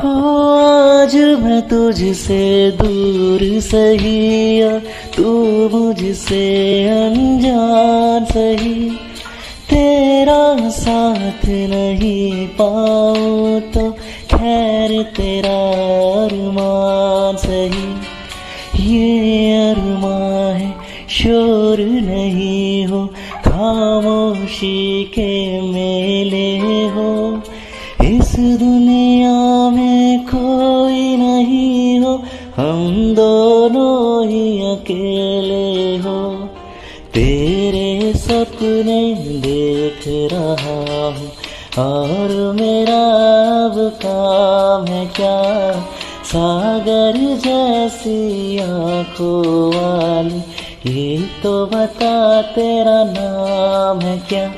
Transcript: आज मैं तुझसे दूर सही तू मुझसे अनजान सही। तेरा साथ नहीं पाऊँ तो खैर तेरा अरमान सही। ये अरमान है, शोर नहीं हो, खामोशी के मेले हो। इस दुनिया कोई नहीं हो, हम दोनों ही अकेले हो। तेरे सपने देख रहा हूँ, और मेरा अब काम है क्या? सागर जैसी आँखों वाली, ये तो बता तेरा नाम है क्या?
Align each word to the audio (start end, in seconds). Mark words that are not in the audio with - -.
आज 0.00 1.16
मैं 1.16 1.68
तुझसे 1.68 2.70
दूर 2.70 3.40
सही 3.60 4.62
तू 5.16 5.32
मुझसे 5.68 6.44
अनजान 6.88 8.24
सही। 8.24 8.90
तेरा 9.70 10.68
साथ 10.70 11.46
नहीं 11.46 12.46
पाऊँ 12.46 13.60
तो 13.60 13.90
खैर 14.34 15.02
तेरा 15.02 15.58
अरमान 16.24 17.36
सही। 17.36 17.88
ये 18.94 19.70
अरमान 19.70 20.56
है, 20.56 20.74
शोर 21.08 21.80
नहीं 21.80 22.86
हो, 22.86 23.06
खामोशी 23.46 25.04
के 25.04 25.60
मेले 25.60 26.58
हो। 26.88 27.42
इस 28.04 28.36
दुनिया 28.38 29.19
कोई 30.34 31.16
नहीं 31.16 32.00
हो, 32.00 32.14
हम 32.56 33.14
दोनों 33.14 34.26
ही 34.26 34.60
अकेले 34.70 35.96
हो। 35.96 36.18
तेरे 37.14 38.12
सपने 38.12 39.02
देख 39.40 40.04
रहा 40.32 41.06
हूँ, 41.08 41.30
और 41.78 42.30
मेरा 42.54 43.00
अब 43.64 43.76
काम 44.04 44.86
है 44.86 45.06
क्या? 45.06 45.40
सागर 46.24 47.16
जैसी 47.36 48.58
आँखों 48.58 49.68
वाली, 49.70 50.40
ये 50.90 51.18
तो 51.42 51.66
बता 51.66 52.42
तेरा 52.42 53.02
नाम 53.04 54.00
है 54.00 54.18
क्या? 54.28 54.48